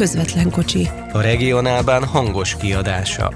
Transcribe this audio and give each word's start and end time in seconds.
közvetlen 0.00 0.50
kocsi. 0.50 0.88
A 1.12 1.20
regionálban 1.20 2.04
hangos 2.04 2.56
kiadása. 2.56 3.32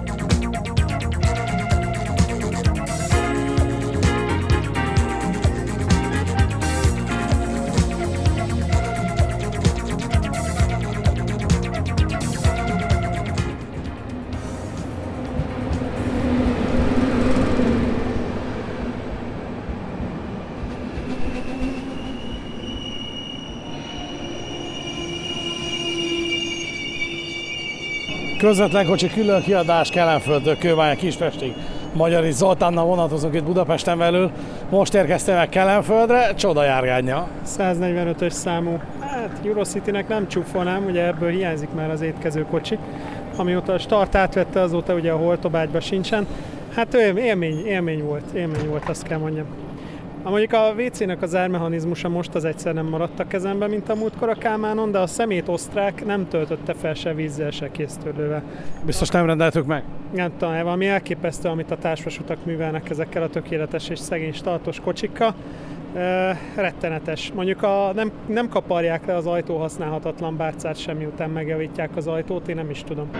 Közvetlen 28.38 28.86
kocsi 28.86 29.10
külön 29.10 29.42
kiadás 29.42 29.90
Kelenföldtől 29.90 30.58
Kőványa 30.58 30.94
Kispestig. 30.94 31.54
Magyari 31.92 32.30
Zoltánnal 32.30 32.84
vonatozunk 32.84 33.34
itt 33.34 33.44
Budapesten 33.44 33.98
belül. 33.98 34.30
Most 34.70 34.94
érkeztem 34.94 35.36
meg 35.36 35.48
Kelenföldre, 35.48 36.34
csoda 36.34 36.64
járgánya. 36.64 37.28
145-ös 37.46 38.30
számú. 38.30 38.80
Hát 39.00 39.40
Eurocity-nek 39.44 40.08
nem 40.08 40.28
csúfolnám, 40.28 40.84
ugye 40.84 41.06
ebből 41.06 41.30
hiányzik 41.30 41.68
már 41.74 41.90
az 41.90 42.00
étkező 42.00 42.46
kocsi. 42.50 42.78
Amióta 43.36 43.72
a 43.72 43.78
start 43.78 44.14
átvette, 44.14 44.60
azóta 44.60 44.94
ugye 44.94 45.12
a 45.12 45.16
holtobágyban 45.16 45.80
sincsen. 45.80 46.26
Hát 46.74 46.94
élmény, 46.94 47.66
élmény 47.66 48.04
volt, 48.04 48.32
élmény 48.34 48.68
volt, 48.68 48.88
azt 48.88 49.02
kell 49.02 49.18
mondjam. 49.18 49.46
A 50.26 50.30
mondjuk 50.30 50.52
a 50.52 50.74
WC-nek 50.76 51.22
az 51.22 51.34
ármechanizmusa 51.34 52.08
most 52.08 52.34
az 52.34 52.44
egyszer 52.44 52.74
nem 52.74 52.86
maradt 52.86 53.20
a 53.20 53.26
kezemben, 53.26 53.70
mint 53.70 53.88
a 53.88 53.94
múltkor 53.94 54.28
a 54.28 54.34
Kálmánon, 54.34 54.90
de 54.90 54.98
a 54.98 55.06
szemét 55.06 55.48
osztrák 55.48 56.04
nem 56.04 56.28
töltötte 56.28 56.74
fel 56.74 56.94
se 56.94 57.14
vízzel, 57.14 57.50
se 57.50 57.70
késztörlővel. 57.70 58.42
Biztos 58.84 59.08
nem 59.08 59.26
rendeltük 59.26 59.66
meg? 59.66 59.82
Nem 60.14 60.32
tudom, 60.38 60.62
valami 60.62 60.86
elképesztő, 60.86 61.48
amit 61.48 61.70
a 61.70 61.76
társvasutak 61.76 62.44
művelnek 62.44 62.90
ezekkel 62.90 63.22
a 63.22 63.28
tökéletes 63.28 63.88
és 63.88 63.98
szegény 63.98 64.32
startos 64.32 64.80
kocsikkal. 64.80 65.34
E, 65.94 66.38
rettenetes. 66.56 67.32
Mondjuk 67.34 67.62
a, 67.62 67.92
nem, 67.94 68.10
nem 68.26 68.48
kaparják 68.48 69.06
le 69.06 69.16
az 69.16 69.26
ajtó 69.26 69.56
használhatatlan 69.56 70.36
bárcát 70.36 70.76
semmi 70.76 71.04
után 71.04 71.30
megjavítják 71.30 71.96
az 71.96 72.06
ajtót, 72.06 72.48
én 72.48 72.56
nem 72.56 72.70
is 72.70 72.82
tudom. 72.82 73.10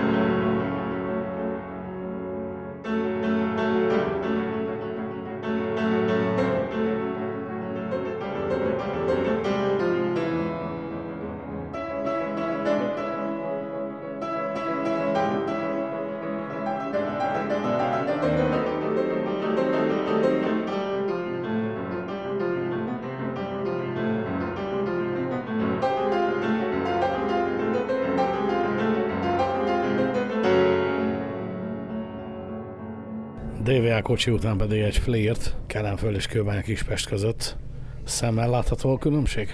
Kocsi 34.04 34.30
után 34.30 34.56
pedig 34.56 34.80
egy 34.80 34.96
flért 34.96 35.56
Kelenföld 35.66 36.14
és 36.14 36.26
Kőbánya 36.26 36.60
Kispest 36.60 37.08
között. 37.08 37.56
Szemmel 38.04 38.50
látható 38.50 38.90
a 38.90 38.98
különbség? 38.98 39.48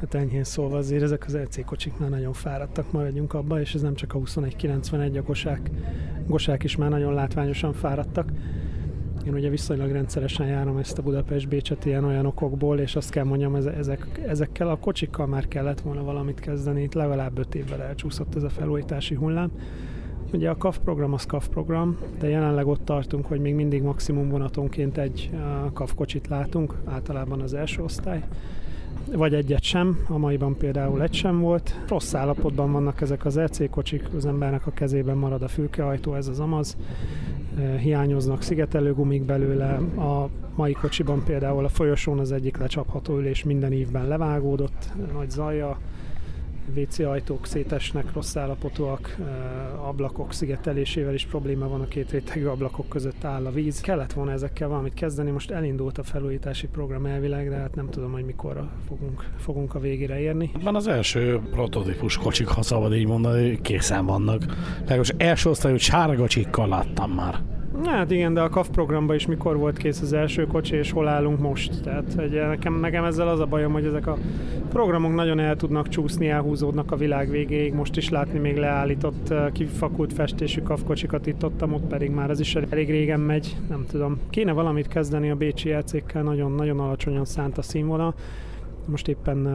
Hát 0.00 0.14
enyhén 0.14 0.44
szólva 0.44 0.76
azért 0.76 1.02
ezek 1.02 1.24
az 1.26 1.36
LC 1.36 1.64
kocsik 1.64 1.96
már 1.98 2.08
nagyon 2.08 2.32
fáradtak, 2.32 2.92
maradjunk 2.92 3.34
abba, 3.34 3.60
és 3.60 3.74
ez 3.74 3.80
nem 3.80 3.94
csak 3.94 4.14
a 4.14 4.18
2191, 4.18 5.16
a 5.16 5.22
gosák, 5.22 5.70
gosák 6.26 6.64
is 6.64 6.76
már 6.76 6.90
nagyon 6.90 7.14
látványosan 7.14 7.72
fáradtak. 7.72 8.30
Én 9.26 9.34
ugye 9.34 9.48
viszonylag 9.48 9.90
rendszeresen 9.90 10.46
járom 10.46 10.76
ezt 10.76 10.98
a 10.98 11.02
Budapest-Bécset 11.02 11.84
ilyen 11.84 12.04
olyan 12.04 12.26
okokból, 12.26 12.78
és 12.78 12.96
azt 12.96 13.10
kell 13.10 13.24
mondjam, 13.24 13.54
ezek, 13.54 14.20
ezekkel 14.26 14.68
a 14.68 14.76
kocsikkal 14.76 15.26
már 15.26 15.48
kellett 15.48 15.80
volna 15.80 16.02
valamit 16.02 16.40
kezdeni, 16.40 16.82
itt 16.82 16.94
legalább 16.94 17.38
5 17.38 17.54
évvel 17.54 17.82
elcsúszott 17.82 18.36
ez 18.36 18.42
a 18.42 18.50
felújítási 18.50 19.14
hullám. 19.14 19.50
Ugye 20.32 20.50
a 20.50 20.56
CAF 20.56 20.78
program 20.84 21.12
az 21.12 21.22
CAF 21.22 21.48
program, 21.48 21.98
de 22.18 22.28
jelenleg 22.28 22.66
ott 22.66 22.84
tartunk, 22.84 23.26
hogy 23.26 23.40
még 23.40 23.54
mindig 23.54 23.82
maximum 23.82 24.28
vonatonként 24.28 24.98
egy 24.98 25.30
CAF 25.72 25.94
kocsit 25.94 26.28
látunk, 26.28 26.74
általában 26.84 27.40
az 27.40 27.54
első 27.54 27.82
osztály. 27.82 28.22
Vagy 29.12 29.34
egyet 29.34 29.62
sem, 29.62 29.98
a 30.08 30.18
maiban 30.18 30.56
például 30.56 31.02
egy 31.02 31.14
sem 31.14 31.40
volt. 31.40 31.74
Rossz 31.88 32.14
állapotban 32.14 32.72
vannak 32.72 33.00
ezek 33.00 33.24
az 33.24 33.36
EC 33.36 33.70
kocsik, 33.70 34.08
az 34.16 34.26
embernek 34.26 34.66
a 34.66 34.70
kezében 34.70 35.16
marad 35.16 35.42
a 35.42 35.48
fülkeajtó, 35.48 36.14
ez 36.14 36.28
az 36.28 36.40
amaz, 36.40 36.76
hiányoznak 37.80 38.42
szigetelőgumik 38.42 39.22
belőle, 39.22 39.74
a 39.96 40.28
mai 40.54 40.72
kocsiban 40.72 41.22
például 41.24 41.64
a 41.64 41.68
folyosón 41.68 42.18
az 42.18 42.32
egyik 42.32 42.56
lecsapható 42.56 43.16
ülés 43.16 43.44
minden 43.44 43.72
évben 43.72 44.08
levágódott, 44.08 44.92
nagy 45.12 45.30
zaja, 45.30 45.78
WC 46.76 46.98
ajtók 46.98 47.46
szétesnek, 47.46 48.12
rossz 48.12 48.36
állapotúak, 48.36 49.16
ablakok 49.86 50.32
szigetelésével 50.32 51.14
is 51.14 51.26
probléma 51.26 51.68
van, 51.68 51.80
a 51.80 51.88
két 51.88 52.10
rétegű 52.10 52.46
ablakok 52.46 52.88
között 52.88 53.24
áll 53.24 53.46
a 53.46 53.50
víz. 53.50 53.80
Kellett 53.80 54.12
volna 54.12 54.32
ezekkel 54.32 54.68
valamit 54.68 54.94
kezdeni, 54.94 55.30
most 55.30 55.50
elindult 55.50 55.98
a 55.98 56.02
felújítási 56.02 56.66
program 56.66 57.06
elvileg, 57.06 57.48
de 57.48 57.56
hát 57.56 57.74
nem 57.74 57.90
tudom, 57.90 58.12
hogy 58.12 58.24
mikorra 58.24 58.70
fogunk, 58.86 59.24
fogunk 59.36 59.74
a 59.74 59.80
végére 59.80 60.20
érni. 60.20 60.50
Van 60.62 60.76
az 60.76 60.86
első 60.86 61.40
prototípus 61.50 62.16
kocsik, 62.16 62.46
ha 62.46 62.62
szabad 62.62 62.94
így 62.94 63.06
mondani, 63.06 63.60
készen 63.60 64.06
vannak. 64.06 64.42
Legalábbis 64.80 65.12
első 65.16 65.50
osztályú 65.50 65.76
sárga 65.76 66.26
csikkal 66.26 66.68
láttam 66.68 67.10
már. 67.10 67.57
Hát 67.84 68.10
igen, 68.10 68.34
de 68.34 68.40
a 68.40 68.48
KAF 68.48 68.68
programban 68.68 69.16
is 69.16 69.26
mikor 69.26 69.56
volt 69.56 69.76
kész 69.76 70.00
az 70.00 70.12
első 70.12 70.46
kocsi, 70.46 70.76
és 70.76 70.90
hol 70.90 71.08
állunk 71.08 71.38
most. 71.38 71.82
Tehát 71.82 72.14
hogy 72.16 72.30
nekem, 72.30 72.80
nekem 72.80 73.04
ezzel 73.04 73.28
az 73.28 73.40
a 73.40 73.46
bajom, 73.46 73.72
hogy 73.72 73.84
ezek 73.84 74.06
a 74.06 74.16
programok 74.68 75.14
nagyon 75.14 75.38
el 75.38 75.56
tudnak 75.56 75.88
csúszni, 75.88 76.28
elhúzódnak 76.28 76.92
a 76.92 76.96
világ 76.96 77.30
végéig. 77.30 77.72
Most 77.72 77.96
is 77.96 78.08
látni 78.08 78.38
még 78.38 78.56
leállított, 78.56 79.34
kifakult 79.52 80.12
festésű 80.12 80.62
KAF 80.62 80.82
kocsikat 80.86 81.26
itt 81.26 81.44
ott, 81.44 81.62
ott 81.62 81.86
pedig 81.86 82.10
már 82.10 82.30
ez 82.30 82.40
is 82.40 82.54
elég 82.54 82.90
régen 82.90 83.20
megy. 83.20 83.56
Nem 83.68 83.84
tudom. 83.90 84.20
Kéne 84.30 84.52
valamit 84.52 84.88
kezdeni 84.88 85.30
a 85.30 85.36
Bécsi 85.36 85.72
elcékkel, 85.72 86.22
nagyon, 86.22 86.52
nagyon 86.52 86.80
alacsonyan 86.80 87.24
szánt 87.24 87.58
a 87.58 87.62
színvonal. 87.62 88.14
Most 88.88 89.08
éppen 89.08 89.46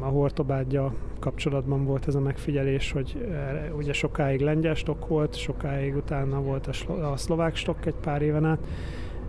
a 0.00 0.06
Hortobádja 0.06 0.94
kapcsolatban 1.20 1.84
volt 1.84 2.06
ez 2.06 2.14
a 2.14 2.20
megfigyelés, 2.20 2.92
hogy 2.92 3.28
ugye 3.76 3.92
sokáig 3.92 4.40
lengyel 4.40 4.74
stok 4.74 5.08
volt, 5.08 5.34
sokáig 5.34 5.96
utána 5.96 6.40
volt 6.40 6.66
a 7.12 7.16
szlovák 7.16 7.56
stok 7.56 7.86
egy 7.86 7.94
pár 7.94 8.22
éven 8.22 8.44
át, 8.44 8.58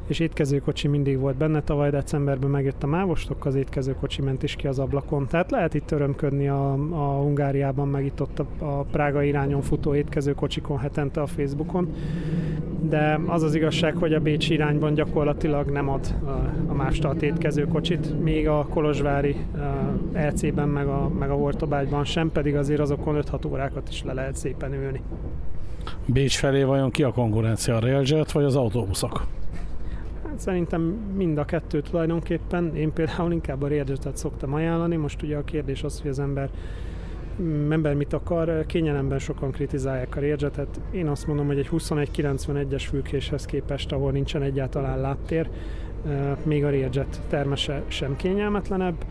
és 0.10 0.20
étkezőkocsi 0.20 0.88
mindig 0.88 1.20
volt 1.20 1.36
benne. 1.36 1.62
Tavaly 1.62 1.90
decemberben 1.90 2.50
megjött 2.50 2.84
a 2.84 2.88
mávostok, 2.88 3.46
az 3.46 3.56
étkezőkocsi 3.56 4.22
ment 4.22 4.44
is 4.44 4.56
ki 4.56 4.68
az 4.68 4.80
ablakon. 4.80 5.28
Tehát 5.28 5.52
lehet 5.52 5.74
itt 5.74 5.92
örömködni 5.92 6.48
a, 6.48 6.74
a 6.74 7.22
Hungáriában, 7.22 7.88
meg 7.88 8.06
itt 8.06 8.22
ott 8.22 8.40
a, 8.40 8.66
a 8.66 8.84
Prága 8.92 9.24
irányon 9.24 9.62
futó 9.62 9.96
étkezőkocsikon 9.96 10.78
hetente 10.78 11.22
a 11.22 11.28
Facebookon. 11.28 11.94
De 12.82 13.20
az 13.26 13.44
az 13.44 13.56
igazság, 13.56 13.96
hogy 13.96 14.14
a 14.14 14.20
Bécs 14.20 14.50
irányban 14.50 14.94
gyakorlatilag 14.94 15.70
nem 15.70 15.90
ad 15.90 16.16
a, 16.24 16.30
a 16.68 16.74
mástalt 16.74 17.22
étkezőkocsit, 17.22 18.24
még 18.24 18.48
a 18.48 18.66
Kolozsvári 18.70 19.36
LC-ben, 20.14 20.70
meg 20.70 20.88
a, 20.88 21.10
meg 21.20 21.30
a 21.30 21.34
Hortobágyban 21.34 22.04
sem, 22.04 22.32
pedig 22.32 22.56
azért 22.56 22.80
azokon 22.80 23.22
5-6 23.32 23.48
órákat 23.48 23.90
is 23.90 24.04
le 24.04 24.14
lehet 24.14 24.36
szépen 24.36 24.74
ülni. 24.74 25.02
Bécs 26.06 26.38
felé 26.38 26.64
vajon 26.64 26.90
ki 26.90 27.04
a 27.04 27.12
konkurencia, 27.12 27.76
a 27.76 27.80
Railjet 27.80 28.32
vagy 28.32 28.44
az 28.44 28.56
autóbuszok? 28.56 29.26
Szerintem 30.40 30.82
mind 31.16 31.38
a 31.38 31.46
kettő 31.46 31.82
tulajdonképpen. 31.82 32.76
Én 32.76 32.94
például 32.94 33.32
inkább 33.32 33.62
a 33.62 33.68
Railjetet 33.68 34.18
szoktam 34.18 34.54
ajánlani. 34.54 34.96
Most 34.96 35.22
ugye 35.22 35.38
a 35.38 35.44
kérdés 35.44 35.84
az, 35.84 36.02
hogy 36.02 36.10
az 36.10 36.20
ember 36.20 36.50
mm, 37.42 37.72
ember 37.72 37.94
mit 37.94 38.14
akar, 38.14 38.66
kényelemben 38.66 39.20
sokan 39.20 39.52
kritizálják 39.52 40.16
a 40.16 40.20
Railjetet. 40.20 40.82
Én 40.92 41.08
azt 41.08 41.28
mondom, 41.28 41.48
hogy 41.48 41.58
egy 41.58 41.70
2191-es 41.72 42.84
fülkéshez 42.88 43.46
képest, 43.46 43.92
ahol 43.92 44.12
nincsen 44.12 44.42
egyáltalán 44.42 45.02
lábtér, 45.02 45.50
még 46.44 46.64
a 46.64 46.70
Railjet 46.70 47.22
termese 47.28 47.84
sem 47.88 48.16
kényelmetlenebb. 48.16 49.06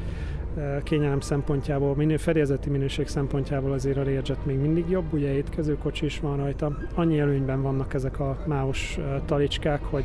Kényelem 0.83 1.21
szempontjából, 1.21 1.95
minő, 1.97 2.17
fedélzeti 2.17 2.71
minőség 2.71 3.07
szempontjából 3.07 3.73
azért 3.73 3.97
a 3.97 4.03
Railjet 4.03 4.47
még 4.47 4.59
mindig 4.59 4.85
jobb, 4.89 5.13
ugye 5.13 5.35
étkezőkocsi 5.35 6.05
is 6.05 6.21
van 6.21 6.37
rajta. 6.37 6.79
Annyi 6.95 7.19
előnyben 7.19 7.63
vannak 7.63 7.95
ezek 7.95 8.21
a 8.21 8.39
máos 8.47 8.99
talicskák, 9.27 9.85
hogy 9.85 10.05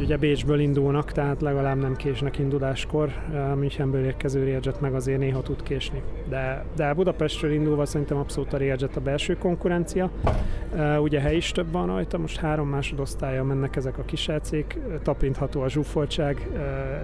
ugye 0.00 0.16
Bécsből 0.16 0.60
indulnak, 0.60 1.12
tehát 1.12 1.40
legalább 1.40 1.76
nem 1.76 1.96
késnek 1.96 2.38
induláskor, 2.38 3.12
Münchenből 3.54 4.04
érkező 4.04 4.42
Railjet 4.42 4.80
meg 4.80 4.94
azért 4.94 5.18
néha 5.18 5.42
tud 5.42 5.62
késni. 5.62 6.02
De, 6.28 6.64
de 6.76 6.94
Budapestről 6.94 7.52
indulva 7.52 7.86
szerintem 7.86 8.16
abszolút 8.16 8.52
a 8.52 8.58
Railjet 8.58 8.96
a 8.96 9.00
belső 9.00 9.36
konkurencia. 9.36 10.10
Ugye 11.00 11.20
hely 11.20 11.36
is 11.36 11.52
több 11.52 11.72
van 11.72 11.86
rajta, 11.86 12.18
most 12.18 12.38
három 12.38 12.68
másodosztálya 12.68 13.44
mennek 13.44 13.76
ezek 13.76 13.98
a 13.98 14.02
kis 14.04 14.28
elcék, 14.28 14.78
tapintható 15.02 15.60
a 15.60 15.68
zsúfoltság, 15.68 16.48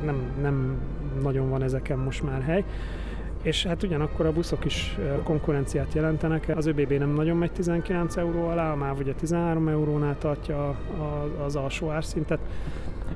nem, 0.05 0.23
nem 0.43 0.81
nagyon 1.23 1.51
van 1.51 1.63
ezeken 1.63 1.99
most 1.99 2.23
már 2.23 2.43
hely 2.43 2.65
és 3.43 3.67
hát 3.67 3.83
ugyanakkor 3.83 4.27
a 4.27 4.33
buszok 4.33 4.65
is 4.65 4.99
konkurenciát 5.23 5.95
jelentenek. 5.95 6.53
Az 6.57 6.67
ÖBB 6.67 6.93
nem 6.93 7.11
nagyon 7.11 7.37
megy 7.37 7.53
19 7.53 8.17
euró 8.17 8.47
alá, 8.47 8.73
a 8.73 8.77
MÁV 8.77 8.99
ugye 8.99 9.13
13 9.15 9.69
eurónál 9.69 10.19
tartja 10.19 10.77
az 11.45 11.57
alsó 11.57 11.91
árszintet, 11.91 12.39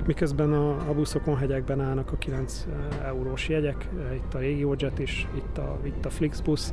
miközben 0.06 0.52
a, 0.52 0.92
buszokon 0.94 1.36
hegyekben 1.36 1.80
állnak 1.80 2.12
a 2.12 2.16
9 2.16 2.66
eurós 3.04 3.48
jegyek, 3.48 3.88
itt 4.14 4.34
a 4.34 4.38
RegioJet 4.38 4.98
is, 4.98 5.26
itt 5.36 5.58
a, 5.58 5.78
itt 5.82 6.04
a 6.04 6.10
Flixbus, 6.10 6.68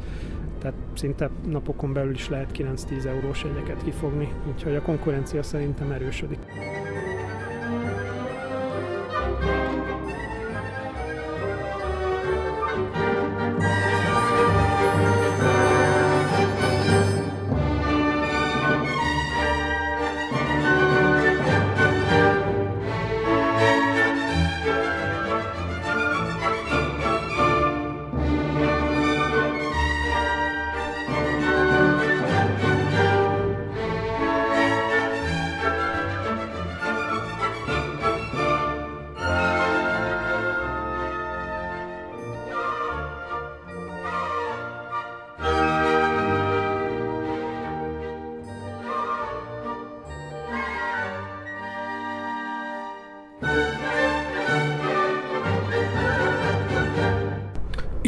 tehát 0.59 0.77
szinte 0.94 1.30
napokon 1.48 1.94
belül 1.94 2.12
is 2.13 2.30
lehet 2.30 2.50
9-10 2.57 3.06
eurós 3.06 3.44
jegyeket 3.44 3.83
kifogni, 3.83 4.33
úgyhogy 4.53 4.75
a 4.75 4.81
konkurencia 4.81 5.44
szerintem 5.44 5.92
erősödik. 5.92 6.39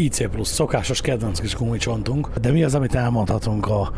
IC 0.04 0.30
plusz, 0.30 0.52
szokásos 0.52 1.02
kedvenc 1.02 1.40
kis 1.40 1.56
gumicsontunk, 1.56 2.28
de 2.42 2.52
mi 2.52 2.64
az, 2.64 2.76
amit 2.76 2.96
elmondhatunk 2.96 3.68
a 3.68 3.92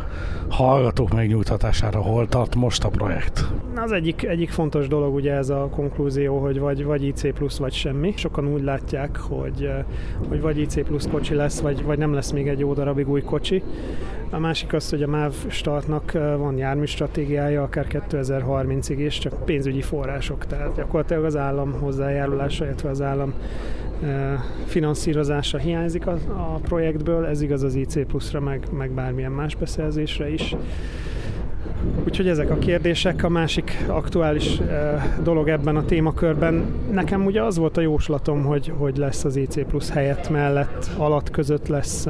hallgatók 0.48 1.12
megnyugtatására, 1.12 2.00
hol 2.00 2.28
tart 2.28 2.54
most 2.54 2.84
a 2.84 2.88
projekt? 2.88 3.44
Az 3.74 3.92
egyik, 3.92 4.22
egyik 4.22 4.50
fontos 4.50 4.88
dolog 4.88 5.14
ugye 5.14 5.32
ez 5.32 5.48
a 5.48 5.68
konklúzió, 5.70 6.38
hogy 6.38 6.58
vagy, 6.58 6.84
vagy 6.84 7.04
IC 7.04 7.34
plusz, 7.34 7.56
vagy 7.56 7.72
semmi. 7.72 8.14
Sokan 8.16 8.52
úgy 8.52 8.62
látják, 8.62 9.16
hogy, 9.16 9.70
hogy 10.28 10.40
vagy 10.40 10.58
IC 10.58 10.84
plusz 10.84 11.06
kocsi 11.10 11.34
lesz, 11.34 11.60
vagy, 11.60 11.82
vagy 11.82 11.98
nem 11.98 12.14
lesz 12.14 12.30
még 12.30 12.48
egy 12.48 12.58
jó 12.58 12.72
darabig 12.72 13.08
új 13.08 13.22
kocsi. 13.22 13.62
A 14.30 14.38
másik 14.38 14.72
az, 14.72 14.90
hogy 14.90 15.02
a 15.02 15.06
MÁV 15.06 15.32
startnak 15.48 16.12
van 16.12 16.56
jármű 16.56 16.84
stratégiája, 16.84 17.62
akár 17.62 17.86
2030-ig 18.10 18.96
is, 18.98 19.18
csak 19.18 19.44
pénzügyi 19.44 19.82
források, 19.82 20.46
tehát 20.46 20.76
gyakorlatilag 20.76 21.24
az 21.24 21.36
állam 21.36 21.72
hozzájárulása, 21.72 22.64
illetve 22.64 22.88
az 22.88 23.02
állam 23.02 23.34
finanszírozása 24.64 25.58
hiányzik 25.58 26.06
a, 26.06 26.18
a 26.28 26.58
projektből, 26.62 27.26
ez 27.26 27.40
igaz 27.40 27.62
az 27.62 27.74
IC 27.74 28.06
pluszra, 28.06 28.40
meg, 28.40 28.66
meg 28.78 28.90
bármilyen 28.90 29.32
más 29.32 29.54
beszerzésre 29.54 30.32
is. 30.32 30.56
Úgyhogy 32.04 32.28
ezek 32.28 32.50
a 32.50 32.58
kérdések. 32.58 33.24
A 33.24 33.28
másik 33.28 33.84
aktuális 33.86 34.60
dolog 35.22 35.48
ebben 35.48 35.76
a 35.76 35.84
témakörben, 35.84 36.64
nekem 36.92 37.24
ugye 37.24 37.42
az 37.42 37.56
volt 37.56 37.76
a 37.76 37.80
jóslatom, 37.80 38.44
hogy, 38.44 38.72
hogy 38.78 38.96
lesz 38.96 39.24
az 39.24 39.36
IC 39.36 39.66
plusz 39.66 39.90
helyett 39.90 40.30
mellett, 40.30 40.90
alatt 40.96 41.30
között 41.30 41.66
lesz 41.66 42.06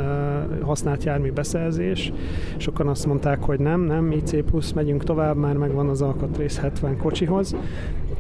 használt 0.63 1.05
jármű 1.05 1.33
beszerzés. 1.33 2.13
Sokan 2.57 2.89
azt 2.89 3.07
mondták, 3.07 3.43
hogy 3.43 3.59
nem, 3.59 3.81
nem, 3.81 4.13
IC 4.13 4.45
plusz, 4.45 4.73
megyünk 4.73 5.05
tovább, 5.05 5.37
már 5.37 5.57
megvan 5.57 5.89
az 5.89 6.03
alkatrész 6.03 6.59
70 6.59 6.97
kocsihoz. 6.97 7.57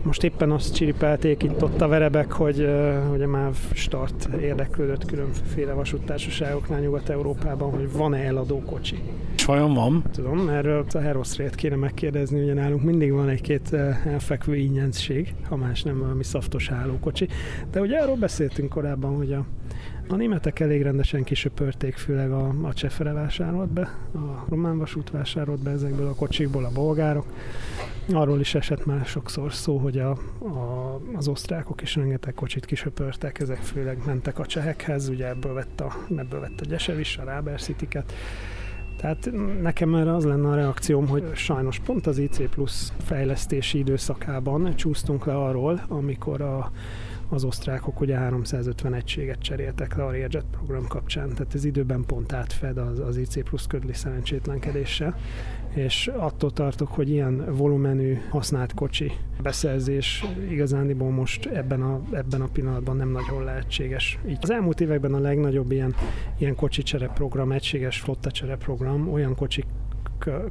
Most 0.07 0.25
éppen 0.25 0.51
azt 0.51 0.75
csiripelték 0.75 1.43
itt 1.43 1.63
ott 1.63 1.81
a 1.81 1.89
verebek, 1.89 2.33
hogy, 2.33 2.69
hogy 3.09 3.23
a 3.23 3.27
MÁV 3.27 3.57
start 3.73 4.29
érdeklődött 4.41 5.05
különféle 5.05 5.73
vasúttársaságoknál 5.73 6.81
Nyugat-Európában, 6.81 7.71
hogy 7.71 7.93
van-e 7.93 8.19
eladó 8.19 8.63
kocsi. 8.63 8.99
Vajon 9.47 9.75
van? 9.75 10.03
Tudom, 10.13 10.49
erről 10.49 10.85
a 10.93 10.99
Heroszrét 10.99 11.55
kéne 11.55 11.77
megkérdezni, 11.77 12.43
ugye 12.43 12.55
nálunk 12.55 12.83
mindig 12.83 13.13
van 13.13 13.29
egy-két 13.29 13.73
elfekvő 14.05 14.57
ingyenszség, 14.57 15.35
ha 15.49 15.57
más 15.57 15.83
nem 15.83 15.99
valami 15.99 16.25
szaftos 16.25 16.71
állókocsi. 16.71 17.29
De 17.71 17.81
ugye 17.81 17.99
arról 17.99 18.17
beszéltünk 18.17 18.69
korábban, 18.69 19.17
hogy 19.17 19.33
a 19.33 19.45
a 20.09 20.17
németek 20.17 20.61
elég 20.61 20.83
rendesen 20.83 21.25
kisöpörték, 21.25 21.97
főleg 21.97 22.31
a, 22.31 22.55
a 22.63 22.73
Csefere 22.75 23.13
vásárolt 23.13 23.69
be, 23.69 23.95
a 24.15 24.45
román 24.49 24.79
vasút 24.79 25.11
vásárolt 25.11 25.63
be 25.63 25.71
ezekből 25.71 26.07
a 26.07 26.15
kocsikból 26.15 26.65
a 26.65 26.71
bolgárok. 26.75 27.27
Arról 28.13 28.41
is 28.41 28.55
esett 28.55 28.87
már 28.87 29.05
sokszor 29.05 29.53
szó, 29.53 29.77
hogy 29.77 29.99
a, 29.99 30.11
a, 30.39 31.01
az 31.15 31.29
osztrákok 31.29 31.83
is 31.83 31.97
rengeteg 31.97 32.35
kocsit 32.35 32.65
kisöpörtek, 32.65 33.41
ezek 33.41 33.59
főleg 33.59 33.99
mentek 34.07 34.39
a 34.39 34.47
csehekhez, 34.47 35.09
ugye 35.09 35.29
ebből 35.29 35.55
vett 35.55 35.81
a, 35.81 35.93
ebből 36.17 36.41
vett 36.41 36.61
a 36.61 36.65
Gyesev 36.65 36.99
is, 36.99 37.17
a 37.17 37.25
Ráber. 37.25 37.61
Tehát 38.97 39.31
nekem 39.63 39.95
erre 39.95 40.15
az 40.15 40.25
lenne 40.25 40.49
a 40.49 40.55
reakcióm, 40.55 41.09
hogy 41.09 41.25
sajnos 41.35 41.79
pont 41.79 42.07
az 42.07 42.19
IC 42.19 42.51
Plus 42.51 42.89
fejlesztési 43.05 43.79
időszakában 43.79 44.77
csúsztunk 44.77 45.25
le 45.25 45.37
arról, 45.37 45.83
amikor 45.89 46.41
a 46.41 46.71
az 47.29 47.45
osztrákok 47.45 48.01
ugye 48.01 48.17
350 48.17 48.95
egységet 48.95 49.39
cseréltek 49.39 49.97
le 49.97 50.05
a 50.05 50.11
Learjet 50.11 50.45
program 50.51 50.87
kapcsán, 50.87 51.29
tehát 51.29 51.55
ez 51.55 51.65
időben 51.65 52.05
pont 52.07 52.33
átfed 52.33 52.79
az, 52.79 52.99
az 52.99 53.17
IC 53.17 53.43
plusz 53.45 53.67
ködli 53.67 53.93
szerencsétlenkedéssel, 53.93 55.17
és 55.75 56.11
attól 56.17 56.53
tartok, 56.53 56.89
hogy 56.89 57.11
ilyen 57.11 57.55
volumenű 57.55 58.19
használt 58.31 58.75
kocsi 58.75 59.13
beszerzés 59.43 60.25
igazándiból 60.51 61.11
most 61.11 61.47
ebben 61.47 61.83
a, 61.83 62.01
ebben 62.13 62.41
a 62.41 62.49
pillanatban 62.53 62.97
nem 62.97 63.09
nagyon 63.09 63.45
lehetséges. 63.45 64.19
Így 64.29 64.39
az 64.41 64.51
elmúlt 64.51 64.81
években 64.81 65.15
a 65.15 65.19
legnagyobb 65.19 65.71
ilyen, 65.71 65.95
ilyen 66.39 66.55
kocsi 66.55 66.83
program, 67.15 67.53
egységes 67.53 68.01
flotta 68.01 68.57
program, 68.57 69.13
olyan 69.13 69.35
kocsik 69.35 69.65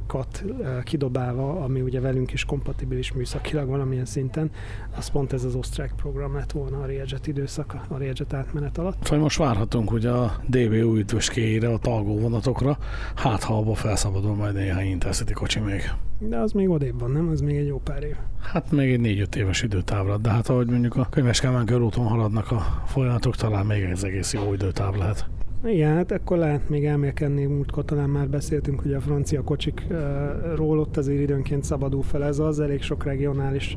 kat 0.06 0.44
kidobálva, 0.84 1.60
ami 1.60 1.80
ugye 1.80 2.00
velünk 2.00 2.32
is 2.32 2.44
kompatibilis 2.44 3.12
műszakilag 3.12 3.68
valamilyen 3.68 4.04
szinten, 4.04 4.50
az 4.96 5.08
pont 5.08 5.32
ez 5.32 5.44
az 5.44 5.54
osztrák 5.54 5.92
program 5.96 6.34
lett 6.34 6.52
volna 6.52 6.80
a 6.80 6.86
Railjet 6.86 7.26
időszak, 7.26 7.74
a 7.88 7.98
Railjet 7.98 8.32
átmenet 8.32 8.78
alatt. 8.78 9.08
Vagy 9.08 9.18
most 9.18 9.38
várhatunk 9.38 9.92
ugye 9.92 10.10
a 10.10 10.40
DB 10.46 10.72
új 10.72 10.98
üdvöskéjére, 10.98 11.68
a 11.68 11.78
talgó 11.78 12.18
vonatokra, 12.18 12.78
hát 13.14 13.42
ha 13.42 13.58
abba 13.58 13.74
felszabadul 13.74 14.34
majd 14.34 14.54
néhány 14.54 14.86
Intercity 14.86 15.32
kocsi 15.32 15.60
még. 15.60 15.90
De 16.18 16.38
az 16.38 16.52
még 16.52 16.68
odébb 16.68 17.00
van, 17.00 17.10
nem? 17.10 17.28
Az 17.28 17.40
még 17.40 17.56
egy 17.56 17.66
jó 17.66 17.80
pár 17.84 18.02
év. 18.02 18.16
Hát 18.40 18.70
még 18.70 18.92
egy 18.92 19.00
négy-öt 19.00 19.36
éves 19.36 19.62
időtávra, 19.62 20.16
de 20.16 20.30
hát 20.30 20.48
ahogy 20.48 20.66
mondjuk 20.66 20.96
a 20.96 21.06
könyves 21.10 21.42
körúton 21.64 22.06
haladnak 22.06 22.50
a 22.50 22.82
folyamatok, 22.86 23.36
talán 23.36 23.66
még 23.66 23.82
ez 23.82 24.02
egész 24.02 24.32
jó 24.32 24.52
időtáv 24.52 24.94
lehet. 24.94 25.28
Igen, 25.64 25.94
hát 25.94 26.12
akkor 26.12 26.38
lehet 26.38 26.68
még 26.68 26.84
elmélkedni, 26.84 27.44
múltkor 27.44 27.84
talán 27.84 28.10
már 28.10 28.28
beszéltünk, 28.28 28.80
hogy 28.80 28.92
a 28.92 29.00
francia 29.00 29.42
kocsikról 29.42 30.78
ott 30.78 30.96
azért 30.96 31.20
időnként 31.20 31.64
szabadul 31.64 32.02
fel 32.02 32.24
ez 32.24 32.38
az, 32.38 32.60
elég 32.60 32.82
sok 32.82 33.04
regionális, 33.04 33.76